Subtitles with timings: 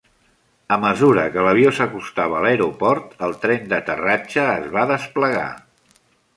[0.77, 5.49] A mesura que l'avió s'acostava a l'aeroport, el tren d'aterratge es va desplegar.